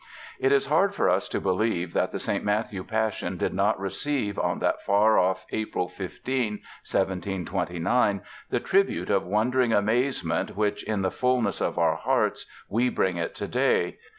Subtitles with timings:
[0.39, 2.43] It is hard for us to believe that the St.
[2.43, 9.27] Matthew Passion did not receive on that far off April 15, 1729, the tribute of
[9.27, 13.99] wondering amazement which in the fullness of our hearts we bring it today.